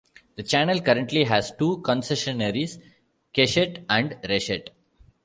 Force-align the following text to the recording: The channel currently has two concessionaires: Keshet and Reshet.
The 0.35 0.41
channel 0.41 0.81
currently 0.81 1.25
has 1.25 1.53
two 1.59 1.83
concessionaires: 1.85 2.81
Keshet 3.35 3.85
and 3.87 4.13
Reshet. 4.23 4.69